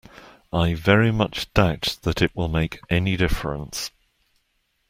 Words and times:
I 0.51 0.73
very 0.73 1.11
much 1.11 1.53
doubt 1.53 1.99
that 2.01 2.15
that 2.15 2.35
will 2.35 2.47
make 2.47 2.79
any 2.89 3.15
difference. 3.15 3.91